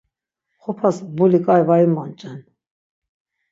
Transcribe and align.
Xopas 0.61 0.97
mbuli 1.07 1.39
k̆ai 1.45 1.61
var 1.67 1.81
imonç̆en. 1.85 2.39